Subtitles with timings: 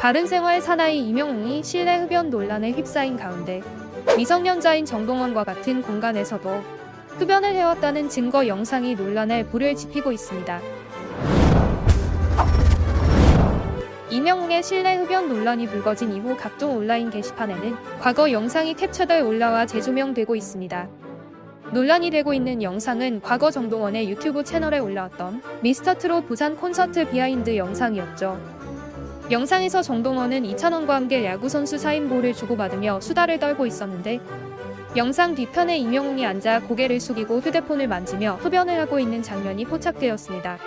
[0.00, 3.60] 바른생활 사나이 임영웅이 실내 흡연 논란에 휩싸인 가운데
[4.16, 6.62] 미성년자인 정동원과 같은 공간에서도
[7.18, 10.58] 흡연을 해왔다는 증거 영상이 논란에 불을 지피고 있습니다.
[14.08, 20.88] 임영웅의 실내 흡연 논란이 불거진 이후 각종 온라인 게시판에는 과거 영상이 캡처돼 올라와 재조명되고 있습니다.
[21.74, 28.59] 논란이 되고 있는 영상은 과거 정동원의 유튜브 채널에 올라왔던 미스터트롯 부산 콘서트 behind 영상이었죠.
[29.30, 34.18] 영상에서 정동원은 이찬원과 함께 야구선수 사인볼을 주고받으며 수다를 떨고 있었는데
[34.96, 40.58] 영상 뒤편에 이명웅이 앉아 고개를 숙이고 휴대폰을 만지며 흡연을 하고 있는 장면이 포착되었습니다.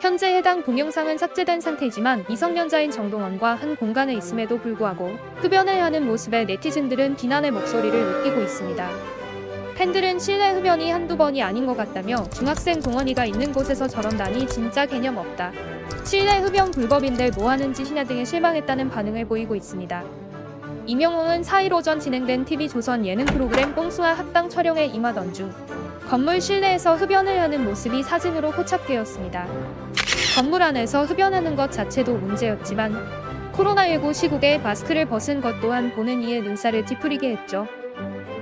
[0.00, 7.16] 현재 해당 동영상은 삭제된 상태지만 미성년자인 정동원과 한 공간에 있음에도 불구하고 흡연을 하는 모습에 네티즌들은
[7.16, 8.90] 비난의 목소리를 높이고 있습니다.
[9.76, 15.18] 팬들은 실내 흡연이 한두 번이 아닌 것 같다며 중학생 동원이가 있는 곳에서 저런다니 진짜 개념
[15.18, 15.52] 없다.
[16.04, 20.04] 실내 흡연 불법인데 뭐 하는 짓이냐 등의 실망했다는 반응을 보이고 있습니다.
[20.86, 25.50] 이명웅은 4일 오전 진행된 TV조선 예능 프로그램 뽕숭아 합방 촬영에 임하던 중
[26.06, 29.48] 건물 실내에서 흡연을 하는 모습이 사진으로 포착되었습니다.
[30.36, 32.94] 건물 안에서 흡연하는 것 자체도 문제였지만
[33.52, 37.66] 코로나19 시국에 마스크를 벗은 것 또한 보는 이의 눈살을 찌푸리게 했죠.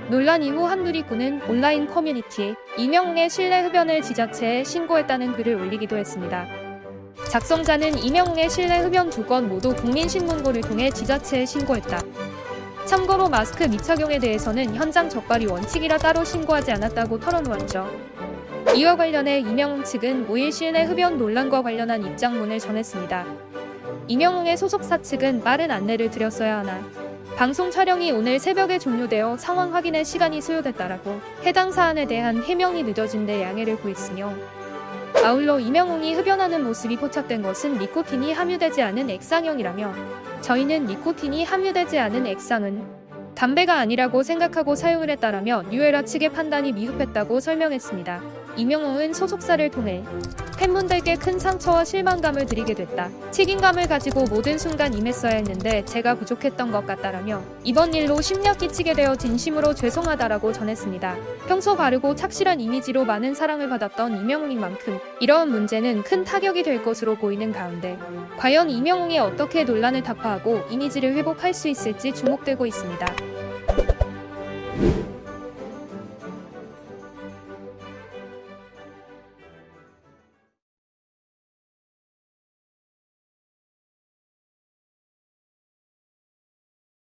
[0.09, 6.72] 논란 이후 한누리꾼은 온라인 커뮤니티에 이명웅의 실내 흡연을 지자체에 신고했다는 글을 올리기도 했습니다.
[7.33, 11.99] 작성자는 이명웅의 실내 흡연 두 건 모두 국민신문고를 통해 지자체에 신고했다.
[12.85, 17.89] 참고로 마스크 미착용에 대해서는 현장 적발이 원칙이라 따로 신고하지 않았다고 털어놓았죠.
[18.75, 23.25] 이와 관련해 이명웅 측은 5일 실내 흡연 논란과 관련한 입장문을 전했습니다.
[24.09, 26.87] 이명웅의 소속사 측은 빠른 안내를 드렸어야 하나
[27.35, 33.41] 방송 촬영이 오늘 새벽에 종료되어 상황 확인에 시간이 소요됐다라고 해당 사안에 대한 해명이 늦어진 데
[33.41, 34.31] 양해를 구했으며
[35.23, 39.93] 아울러 이명웅이 흡연하는 모습이 포착된 것은 니코틴이 함유되지 않은 액상형이라며
[40.41, 42.83] 저희는 니코틴이 함유되지 않은 액상은
[43.33, 48.21] 담배가 아니라고 생각하고 사용을 했다라며 뉴에라 측의 판단이 미흡했다고 설명했습니다.
[48.57, 50.03] 이명웅은 소속사를 통해
[50.63, 53.09] 팬분들께 큰 상처와 실망감을 드리게 됐다.
[53.31, 59.17] 책임감을 가지고 모든 순간 임했어야 했는데 제가 부족했던 것 같다라며 이번 일로 심려 끼치게 되어
[59.17, 61.17] 진심으로 죄송하다라고 전했습니다.
[61.49, 67.15] 평소 바르고 착실한 이미지로 많은 사랑을 받았던 이명웅인 만큼 이러한 문제는 큰 타격이 될 것으로
[67.15, 67.99] 보이는 가운데
[68.37, 73.52] 과연 이명웅이 어떻게 논란을 타파하고 이미지를 회복할 수 있을지 주목되고 있습니다.